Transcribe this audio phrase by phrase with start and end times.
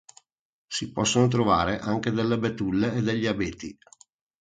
[0.65, 3.77] Si possono trovare anche delle betulle e degli abeti.